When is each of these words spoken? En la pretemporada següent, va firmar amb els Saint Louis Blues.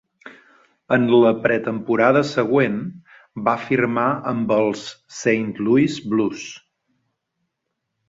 En 0.95 1.03
la 1.23 1.33
pretemporada 1.43 2.23
següent, 2.31 2.81
va 3.51 3.55
firmar 3.67 4.09
amb 4.35 4.57
els 4.59 4.85
Saint 5.21 5.57
Louis 5.69 6.03
Blues. 6.13 6.51